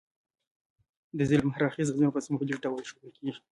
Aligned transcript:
د 1.17 1.19
ظلم 1.29 1.47
هر 1.51 1.61
اړخیز 1.67 1.87
انځور 1.89 2.11
په 2.15 2.21
سمبولیک 2.25 2.57
ډول 2.65 2.83
ښودل 2.89 3.11
کیږي. 3.17 3.41